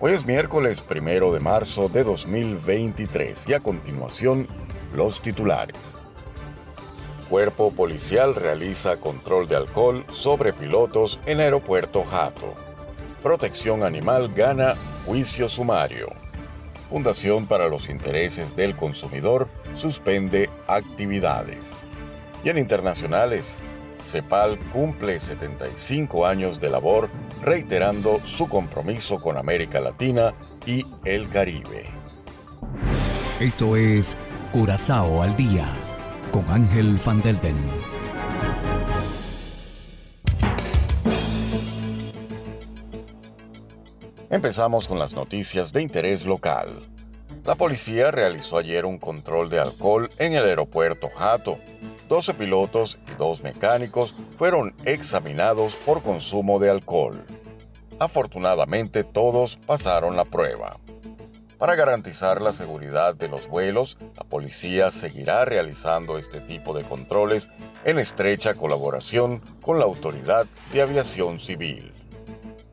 Hoy 0.00 0.12
es 0.12 0.26
miércoles 0.26 0.80
primero 0.80 1.32
de 1.32 1.40
marzo 1.40 1.88
de 1.88 2.04
2023 2.04 3.48
y 3.48 3.54
a 3.54 3.58
continuación 3.58 4.46
los 4.94 5.20
titulares. 5.20 5.96
Cuerpo 7.28 7.72
policial 7.72 8.36
realiza 8.36 8.98
control 8.98 9.48
de 9.48 9.56
alcohol 9.56 10.04
sobre 10.12 10.52
pilotos 10.52 11.18
en 11.26 11.40
aeropuerto 11.40 12.04
Jato. 12.04 12.54
Protección 13.24 13.82
Animal 13.82 14.32
gana 14.32 14.76
juicio 15.04 15.48
sumario. 15.48 16.10
Fundación 16.88 17.48
para 17.48 17.66
los 17.66 17.88
Intereses 17.88 18.54
del 18.54 18.76
Consumidor 18.76 19.48
suspende 19.74 20.48
actividades. 20.68 21.82
Y 22.44 22.50
en 22.50 22.58
internacionales, 22.58 23.64
CEPAL 24.04 24.60
cumple 24.70 25.18
75 25.18 26.24
años 26.24 26.60
de 26.60 26.70
labor 26.70 27.08
reiterando 27.42 28.20
su 28.24 28.48
compromiso 28.48 29.20
con 29.20 29.36
América 29.36 29.80
Latina 29.80 30.34
y 30.66 30.84
el 31.04 31.28
Caribe. 31.28 31.84
Esto 33.40 33.76
es 33.76 34.16
Curazao 34.52 35.22
al 35.22 35.34
Día 35.36 35.66
con 36.32 36.48
Ángel 36.50 36.98
Van 37.04 37.22
Delden. 37.22 37.56
Empezamos 44.30 44.86
con 44.88 44.98
las 44.98 45.14
noticias 45.14 45.72
de 45.72 45.80
interés 45.80 46.26
local. 46.26 46.68
La 47.44 47.54
policía 47.54 48.10
realizó 48.10 48.58
ayer 48.58 48.84
un 48.84 48.98
control 48.98 49.48
de 49.48 49.58
alcohol 49.58 50.10
en 50.18 50.34
el 50.34 50.44
aeropuerto 50.44 51.08
Jato 51.16 51.56
12 52.08 52.34
pilotos 52.34 52.98
y 53.12 53.14
dos 53.16 53.42
mecánicos 53.42 54.14
fueron 54.34 54.74
examinados 54.84 55.76
por 55.76 56.02
consumo 56.02 56.58
de 56.58 56.70
alcohol. 56.70 57.22
Afortunadamente 57.98 59.04
todos 59.04 59.58
pasaron 59.58 60.16
la 60.16 60.24
prueba. 60.24 60.78
Para 61.58 61.74
garantizar 61.74 62.40
la 62.40 62.52
seguridad 62.52 63.16
de 63.16 63.28
los 63.28 63.48
vuelos, 63.48 63.98
la 64.16 64.24
policía 64.24 64.92
seguirá 64.92 65.44
realizando 65.44 66.16
este 66.16 66.40
tipo 66.40 66.72
de 66.72 66.84
controles 66.84 67.50
en 67.84 67.98
estrecha 67.98 68.54
colaboración 68.54 69.40
con 69.60 69.80
la 69.80 69.84
Autoridad 69.84 70.46
de 70.72 70.82
Aviación 70.82 71.40
Civil. 71.40 71.92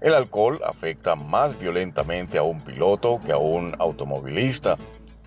El 0.00 0.14
alcohol 0.14 0.60
afecta 0.64 1.16
más 1.16 1.58
violentamente 1.58 2.38
a 2.38 2.44
un 2.44 2.60
piloto 2.60 3.20
que 3.26 3.32
a 3.32 3.38
un 3.38 3.74
automovilista, 3.80 4.76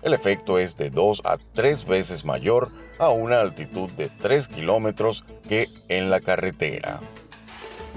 el 0.02 0.14
efecto 0.14 0.58
es 0.58 0.76
de 0.76 0.90
2 0.90 1.22
a 1.24 1.38
3 1.54 1.86
veces 1.86 2.24
mayor 2.24 2.68
a 2.98 3.08
una 3.08 3.40
altitud 3.40 3.90
de 3.92 4.08
3 4.08 4.48
kilómetros 4.48 5.24
que 5.48 5.68
en 5.88 6.10
la 6.10 6.20
carretera. 6.20 7.00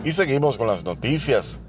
Y 0.03 0.11
seguimos 0.11 0.57
con 0.57 0.67
las 0.67 0.83
noticias. 0.83 1.59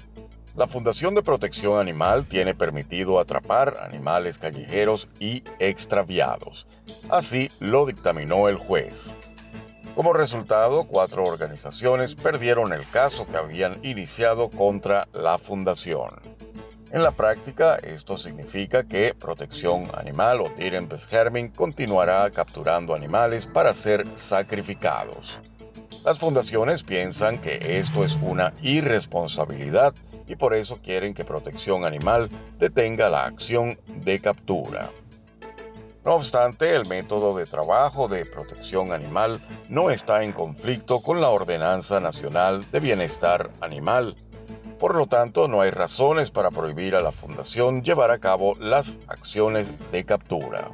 La 0.55 0.67
Fundación 0.67 1.13
de 1.13 1.21
Protección 1.21 1.79
Animal 1.79 2.27
tiene 2.27 2.55
permitido 2.55 3.19
atrapar 3.19 3.77
animales 3.81 4.37
callejeros 4.37 5.07
y 5.19 5.43
extraviados. 5.59 6.65
Así 7.09 7.51
lo 7.59 7.85
dictaminó 7.85 8.47
el 8.47 8.57
juez. 8.57 9.13
Como 9.95 10.13
resultado, 10.13 10.83
cuatro 10.83 11.25
organizaciones 11.25 12.13
perdieron 12.13 12.73
el 12.73 12.87
caso 12.89 13.25
que 13.25 13.37
habían 13.37 13.83
iniciado 13.83 14.49
contra 14.49 15.07
la 15.13 15.39
fundación. 15.39 16.36
En 16.89 17.03
la 17.03 17.11
práctica, 17.11 17.75
esto 17.75 18.15
significa 18.15 18.83
que 18.83 19.13
Protección 19.13 19.87
Animal 19.93 20.39
o 20.39 20.49
Dierenbescherming 20.57 21.49
continuará 21.49 22.29
capturando 22.31 22.95
animales 22.95 23.45
para 23.45 23.73
ser 23.73 24.05
sacrificados. 24.15 25.37
Las 26.05 26.17
fundaciones 26.17 26.83
piensan 26.83 27.39
que 27.39 27.77
esto 27.77 28.05
es 28.05 28.17
una 28.21 28.53
irresponsabilidad 28.61 29.93
y 30.27 30.37
por 30.37 30.53
eso 30.53 30.79
quieren 30.81 31.13
que 31.13 31.25
Protección 31.25 31.83
Animal 31.83 32.29
detenga 32.57 33.09
la 33.09 33.25
acción 33.25 33.77
de 33.87 34.21
captura. 34.21 34.89
No 36.05 36.13
obstante, 36.13 36.73
el 36.73 36.85
método 36.85 37.35
de 37.35 37.45
trabajo 37.45 38.07
de 38.07 38.25
protección 38.25 38.93
animal 38.93 39.41
no 39.67 39.89
está 39.89 40.23
en 40.23 40.31
conflicto 40.31 41.01
con 41.01 41.19
la 41.19 41.27
Ordenanza 41.27 41.99
Nacional 41.99 42.63
de 42.71 42.79
Bienestar 42.79 43.49
Animal, 43.59 44.15
por 44.79 44.95
lo 44.95 45.07
tanto, 45.07 45.47
no 45.47 45.61
hay 45.61 45.71
razones 45.71 46.29
para 46.29 46.51
prohibir 46.51 46.95
a 46.95 47.01
la 47.01 47.11
Fundación 47.11 47.83
llevar 47.83 48.11
a 48.11 48.19
cabo 48.19 48.55
las 48.59 48.99
acciones 49.07 49.73
de 49.91 50.05
captura. 50.05 50.69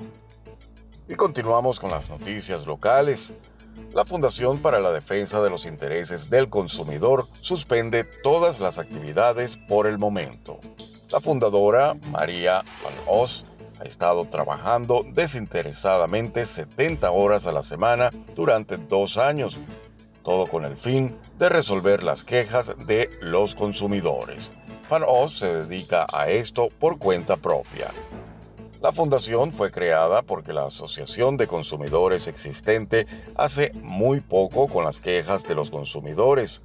Y 1.08 1.16
continuamos 1.16 1.80
con 1.80 1.92
las 1.92 2.10
noticias 2.10 2.66
locales. 2.66 3.34
La 3.94 4.06
Fundación 4.06 4.60
para 4.60 4.80
la 4.80 4.92
Defensa 4.92 5.42
de 5.42 5.50
los 5.50 5.66
Intereses 5.66 6.30
del 6.30 6.50
Consumidor 6.50 7.28
suspende 7.40 8.04
todas 8.24 8.60
las 8.60 8.78
actividades 8.78 9.58
por 9.58 9.88
el 9.88 9.98
momento. 9.98 10.60
La 11.12 11.22
fundadora, 11.22 11.96
María 12.10 12.64
Van 12.84 12.94
Os, 13.08 13.46
ha 13.80 13.84
estado 13.84 14.26
trabajando 14.26 15.04
desinteresadamente 15.14 16.46
70 16.46 17.12
horas 17.12 17.48
a 17.48 17.52
la 17.52 17.64
semana 17.64 18.12
durante 18.36 18.78
dos 18.78 19.18
años 19.18 19.60
todo 20.24 20.48
con 20.48 20.66
el 20.66 20.76
fin 20.76 21.16
de 21.38 21.50
resolver 21.50 22.04
las 22.04 22.24
quejas 22.24 22.74
de 22.86 23.10
los 23.22 23.56
consumidores. 23.56 24.52
FanOS 24.88 25.40
se 25.40 25.54
dedica 25.66 26.08
a 26.12 26.30
esto 26.30 26.70
por 26.80 26.98
cuenta 26.98 27.38
propia. 27.38 27.92
La 28.82 28.92
fundación 28.92 29.54
fue 29.54 29.72
creada 29.72 30.24
porque 30.24 30.52
la 30.52 30.66
Asociación 30.66 31.38
de 31.38 31.48
Consumidores 31.48 32.28
existente 32.28 33.08
hace 33.36 33.72
muy 33.82 34.20
poco 34.20 34.68
con 34.68 34.84
las 34.84 35.00
quejas 35.00 35.48
de 35.48 35.56
los 35.56 35.72
consumidores. 35.72 36.62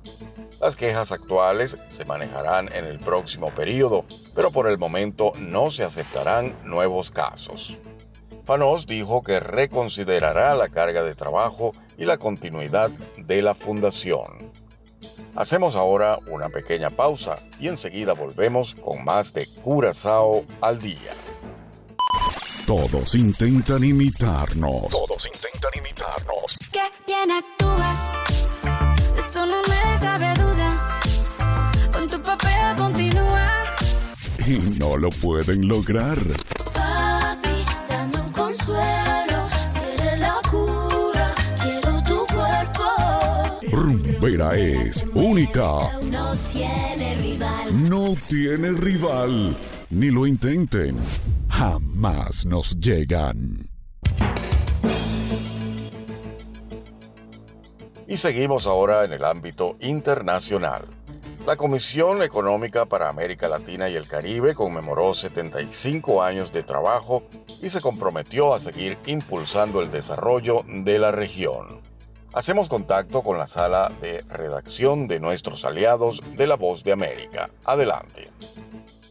Las 0.60 0.75
quejas 0.75 1.12
actuales 1.12 1.78
se 1.88 2.04
manejarán 2.04 2.69
en 2.75 2.86
el 2.86 2.98
próximo 2.98 3.50
periodo, 3.50 4.04
pero 4.34 4.50
por 4.50 4.66
el 4.66 4.78
momento 4.78 5.32
no 5.38 5.70
se 5.70 5.84
aceptarán 5.84 6.56
nuevos 6.64 7.12
casos. 7.12 7.78
Fanos 8.48 8.86
dijo 8.86 9.22
que 9.22 9.41
reconsiderará 9.41 10.54
la 10.54 10.70
carga 10.70 11.03
de 11.03 11.14
trabajo 11.14 11.75
y 11.98 12.06
la 12.06 12.16
continuidad 12.16 12.88
de 13.19 13.42
la 13.42 13.53
fundación. 13.53 14.25
Hacemos 15.36 15.76
ahora 15.76 16.19
una 16.31 16.48
pequeña 16.48 16.88
pausa 16.88 17.38
y 17.60 17.69
enseguida 17.69 18.14
volvemos 18.14 18.75
con 18.75 19.04
más 19.04 19.34
de 19.34 19.48
Curazao 19.62 20.47
al 20.62 20.78
día. 20.78 21.12
Todos 22.66 23.14
intentan 23.16 23.84
imitarnos. 23.84 24.88
Todos 24.88 25.22
intentan 25.26 25.84
imitarnos. 25.84 26.58
Qué 26.72 26.84
bien 27.06 27.31
actúas, 27.31 28.14
eso 29.19 29.44
no 29.44 29.60
me 29.60 30.00
cabe 30.00 30.32
duda. 30.32 31.00
Con 31.92 32.06
tu 32.06 32.19
papel 32.22 32.76
continúa. 32.78 33.44
Y 34.47 34.78
no 34.78 34.97
lo 34.97 35.10
pueden 35.10 35.69
lograr. 35.69 36.16
Consuelo, 38.68 39.48
la 40.18 40.40
cura, 40.50 41.34
quiero 41.62 42.02
tu 42.04 42.26
cuerpo. 42.34 42.82
Rumbera 43.72 44.56
es 44.56 45.06
única. 45.14 45.90
No 46.10 46.34
tiene 46.52 47.14
rival. 47.14 47.88
No 47.88 48.14
tiene 48.28 48.72
rival. 48.72 49.56
Ni 49.88 50.10
lo 50.10 50.26
intenten. 50.26 50.98
Jamás 51.48 52.44
nos 52.44 52.78
llegan. 52.78 53.70
Y 58.06 58.19
seguimos 58.19 58.66
ahora 58.66 59.04
en 59.04 59.14
el 59.14 59.25
ámbito 59.25 59.78
internacional. 59.81 60.97
La 61.48 61.56
Comisión 61.56 62.22
Económica 62.22 62.84
para 62.84 63.08
América 63.08 63.48
Latina 63.48 63.88
y 63.88 63.94
el 63.94 64.06
Caribe 64.06 64.54
conmemoró 64.54 65.14
75 65.14 66.22
años 66.22 66.52
de 66.52 66.62
trabajo 66.62 67.22
y 67.62 67.70
se 67.70 67.80
comprometió 67.80 68.52
a 68.52 68.58
seguir 68.58 68.98
impulsando 69.06 69.80
el 69.80 69.90
desarrollo 69.90 70.62
de 70.68 70.98
la 70.98 71.10
región. 71.10 71.80
Hacemos 72.34 72.68
contacto 72.68 73.22
con 73.22 73.38
la 73.38 73.46
sala 73.46 73.90
de 74.02 74.22
redacción 74.28 75.08
de 75.08 75.20
nuestros 75.20 75.64
aliados 75.64 76.20
de 76.36 76.46
La 76.46 76.56
Voz 76.56 76.84
de 76.84 76.92
América. 76.92 77.48
Adelante. 77.64 78.28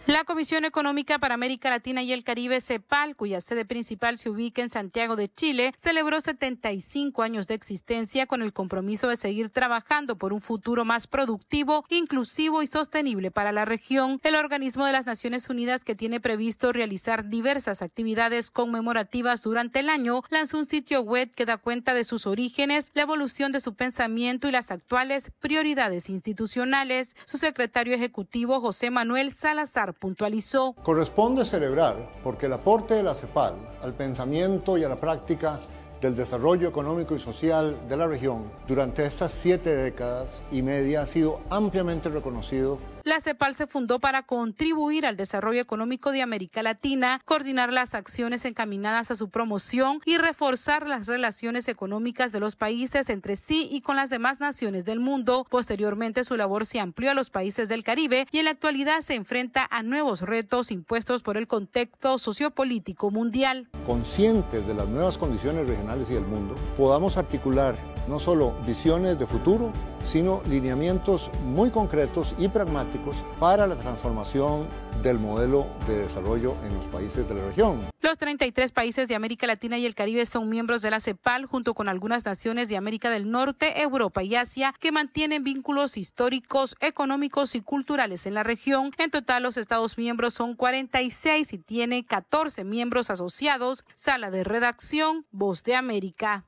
La 0.07 0.23
Comisión 0.23 0.63
Económica 0.63 1.19
para 1.19 1.33
América 1.33 1.69
Latina 1.69 2.01
y 2.01 2.13
el 2.13 2.23
Caribe, 2.23 2.61
CEPAL, 2.61 3.17
cuya 3.17 3.41
sede 3.41 3.65
principal 3.65 4.17
se 4.17 4.29
ubica 4.29 4.61
en 4.61 4.69
Santiago 4.69 5.17
de 5.17 5.27
Chile, 5.27 5.73
celebró 5.75 6.21
75 6.21 7.23
años 7.23 7.45
de 7.47 7.55
existencia 7.55 8.25
con 8.25 8.41
el 8.41 8.53
compromiso 8.53 9.09
de 9.09 9.17
seguir 9.17 9.49
trabajando 9.49 10.17
por 10.17 10.31
un 10.31 10.39
futuro 10.39 10.85
más 10.85 11.07
productivo, 11.07 11.83
inclusivo 11.89 12.61
y 12.61 12.67
sostenible 12.67 13.31
para 13.31 13.51
la 13.51 13.65
región. 13.65 14.21
El 14.23 14.35
organismo 14.35 14.85
de 14.85 14.93
las 14.93 15.05
Naciones 15.05 15.49
Unidas, 15.49 15.83
que 15.83 15.93
tiene 15.93 16.21
previsto 16.21 16.71
realizar 16.71 17.27
diversas 17.27 17.81
actividades 17.81 18.49
conmemorativas 18.49 19.41
durante 19.41 19.81
el 19.81 19.89
año, 19.89 20.21
lanzó 20.29 20.59
un 20.59 20.65
sitio 20.65 21.01
web 21.01 21.31
que 21.35 21.45
da 21.45 21.57
cuenta 21.57 21.93
de 21.93 22.05
sus 22.05 22.27
orígenes, 22.27 22.91
la 22.93 23.01
evolución 23.01 23.51
de 23.51 23.59
su 23.59 23.73
pensamiento 23.73 24.47
y 24.47 24.51
las 24.51 24.71
actuales 24.71 25.33
prioridades 25.41 26.09
institucionales. 26.09 27.13
Su 27.25 27.37
secretario 27.37 27.93
ejecutivo, 27.93 28.61
José 28.61 28.89
Manuel 28.89 29.31
Salazar 29.31 29.96
puntualizó. 29.97 30.73
Corresponde 30.83 31.45
celebrar 31.45 32.09
porque 32.23 32.45
el 32.45 32.53
aporte 32.53 32.93
de 32.93 33.03
la 33.03 33.15
CEPAL 33.15 33.55
al 33.81 33.93
pensamiento 33.93 34.77
y 34.77 34.83
a 34.83 34.89
la 34.89 34.99
práctica 34.99 35.59
del 36.01 36.15
desarrollo 36.15 36.69
económico 36.69 37.15
y 37.15 37.19
social 37.19 37.77
de 37.87 37.97
la 37.97 38.07
región 38.07 38.51
durante 38.67 39.05
estas 39.05 39.31
siete 39.31 39.75
décadas 39.75 40.43
y 40.51 40.61
media 40.61 41.01
ha 41.01 41.05
sido 41.05 41.41
ampliamente 41.49 42.09
reconocido 42.09 42.77
la 43.07 43.19
CEPAL 43.19 43.55
se 43.55 43.67
fundó 43.67 43.99
para 43.99 44.23
contribuir 44.23 45.05
al 45.05 45.15
desarrollo 45.15 45.61
económico 45.61 46.11
de 46.11 46.21
América 46.21 46.61
Latina, 46.61 47.21
coordinar 47.25 47.71
las 47.71 47.95
acciones 47.95 48.43
encaminadas 48.43 49.11
a 49.11 49.15
su 49.15 49.29
promoción 49.29 50.01
y 50.05 50.17
reforzar 50.17 50.87
las 50.87 51.07
relaciones 51.07 51.69
económicas 51.69 52.31
de 52.33 52.41
los 52.41 52.55
países 52.55 53.09
entre 53.09 53.37
sí 53.37 53.69
y 53.71 53.81
con 53.81 53.95
las 53.95 54.09
demás 54.09 54.39
naciones 54.39 54.83
del 54.83 54.99
mundo. 54.99 55.47
Posteriormente, 55.49 56.25
su 56.25 56.35
labor 56.35 56.65
se 56.65 56.79
amplió 56.79 57.11
a 57.11 57.13
los 57.13 57.29
países 57.29 57.69
del 57.69 57.83
Caribe 57.83 58.27
y 58.31 58.39
en 58.39 58.45
la 58.45 58.51
actualidad 58.51 58.99
se 58.99 59.15
enfrenta 59.15 59.65
a 59.71 59.83
nuevos 59.83 60.21
retos 60.21 60.71
impuestos 60.71 61.23
por 61.23 61.37
el 61.37 61.47
contexto 61.47 62.17
sociopolítico 62.17 63.09
mundial. 63.09 63.69
Conscientes 63.85 64.67
de 64.67 64.73
las 64.73 64.87
nuevas 64.89 65.17
condiciones 65.17 65.65
regionales 65.65 66.09
y 66.09 66.13
del 66.13 66.25
mundo, 66.25 66.55
podamos 66.75 67.15
articular 67.15 67.96
no 68.07 68.19
solo 68.19 68.53
visiones 68.65 69.19
de 69.19 69.25
futuro, 69.25 69.71
sino 70.03 70.41
lineamientos 70.47 71.29
muy 71.43 71.69
concretos 71.69 72.33
y 72.37 72.47
pragmáticos 72.47 73.15
para 73.39 73.67
la 73.67 73.75
transformación 73.75 74.67
del 75.03 75.19
modelo 75.19 75.67
de 75.87 75.99
desarrollo 76.03 76.55
en 76.65 76.73
los 76.73 76.85
países 76.85 77.27
de 77.27 77.35
la 77.35 77.45
región. 77.45 77.87
Los 78.01 78.17
33 78.17 78.71
países 78.71 79.07
de 79.07 79.15
América 79.15 79.47
Latina 79.47 79.77
y 79.77 79.85
el 79.85 79.95
Caribe 79.95 80.25
son 80.25 80.49
miembros 80.49 80.81
de 80.81 80.91
la 80.91 80.99
CEPAL 80.99 81.45
junto 81.45 81.73
con 81.73 81.89
algunas 81.89 82.25
naciones 82.25 82.69
de 82.69 82.77
América 82.77 83.09
del 83.09 83.29
Norte, 83.29 83.81
Europa 83.81 84.23
y 84.23 84.35
Asia 84.35 84.73
que 84.79 84.91
mantienen 84.91 85.43
vínculos 85.43 85.97
históricos, 85.97 86.75
económicos 86.79 87.55
y 87.55 87.61
culturales 87.61 88.25
en 88.25 88.33
la 88.33 88.43
región. 88.43 88.91
En 88.97 89.11
total, 89.11 89.43
los 89.43 89.57
Estados 89.57 89.97
miembros 89.97 90.33
son 90.33 90.55
46 90.55 91.53
y 91.53 91.57
tiene 91.57 92.05
14 92.05 92.63
miembros 92.63 93.09
asociados. 93.09 93.83
Sala 93.93 94.31
de 94.31 94.43
redacción, 94.43 95.25
Voz 95.31 95.63
de 95.63 95.75
América. 95.75 96.45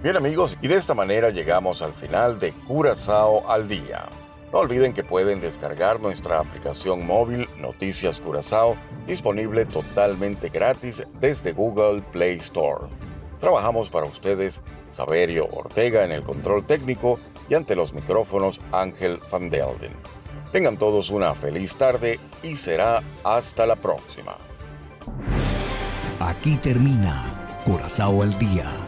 Bien 0.00 0.16
amigos, 0.16 0.56
y 0.62 0.68
de 0.68 0.76
esta 0.76 0.94
manera 0.94 1.30
llegamos 1.30 1.82
al 1.82 1.92
final 1.92 2.38
de 2.38 2.52
Curazao 2.52 3.50
al 3.50 3.66
Día. 3.66 4.06
No 4.52 4.60
olviden 4.60 4.94
que 4.94 5.02
pueden 5.02 5.40
descargar 5.40 6.00
nuestra 6.00 6.38
aplicación 6.38 7.04
móvil 7.04 7.48
Noticias 7.58 8.20
Curazao, 8.20 8.76
disponible 9.08 9.66
totalmente 9.66 10.50
gratis 10.50 11.04
desde 11.18 11.52
Google 11.52 12.02
Play 12.12 12.36
Store. 12.36 12.86
Trabajamos 13.40 13.90
para 13.90 14.06
ustedes 14.06 14.62
Saberio 14.88 15.48
Ortega 15.50 16.04
en 16.04 16.12
el 16.12 16.22
control 16.22 16.64
técnico 16.64 17.18
y 17.48 17.54
ante 17.54 17.74
los 17.74 17.92
micrófonos 17.92 18.60
Ángel 18.70 19.18
Van 19.32 19.50
Delden. 19.50 19.94
Tengan 20.52 20.76
todos 20.76 21.10
una 21.10 21.34
feliz 21.34 21.76
tarde 21.76 22.20
y 22.44 22.54
será 22.54 23.02
hasta 23.24 23.66
la 23.66 23.74
próxima. 23.74 24.36
Aquí 26.20 26.56
termina 26.56 27.60
Curazao 27.64 28.22
al 28.22 28.38
Día 28.38 28.87